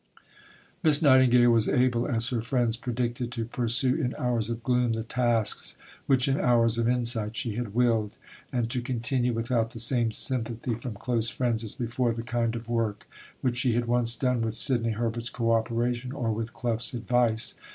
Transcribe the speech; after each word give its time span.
Miss 0.81 0.99
Nightingale 0.99 1.51
was 1.51 1.69
able, 1.69 2.07
as 2.07 2.29
her 2.29 2.41
friends 2.41 2.75
predicted, 2.75 3.31
to 3.33 3.45
pursue 3.45 3.93
in 3.93 4.15
hours 4.17 4.49
of 4.49 4.63
gloom 4.63 4.93
the 4.93 5.03
tasks 5.03 5.77
which 6.07 6.27
in 6.27 6.39
hours 6.39 6.79
of 6.79 6.87
insight 6.89 7.35
she 7.37 7.53
had 7.53 7.75
willed; 7.75 8.17
and 8.51 8.67
to 8.71 8.81
continue, 8.81 9.31
without 9.31 9.69
the 9.73 9.79
same 9.79 10.11
sympathy 10.11 10.73
from 10.73 10.95
close 10.95 11.29
friends 11.29 11.63
as 11.63 11.75
before, 11.75 12.13
the 12.13 12.23
kind 12.23 12.55
of 12.55 12.67
work 12.67 13.07
which 13.41 13.57
she 13.57 13.73
had 13.73 13.85
once 13.85 14.15
done 14.15 14.41
with 14.41 14.55
Sidney 14.55 14.93
Herbert's 14.93 15.29
co 15.29 15.51
operation 15.51 16.13
or 16.13 16.31
with 16.31 16.51
Clough's 16.51 16.95
advice. 16.95 17.53